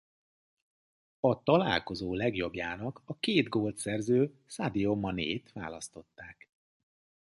[1.19, 6.49] A találkozó legjobbjának a két gólt szerző Sadio Manét választották.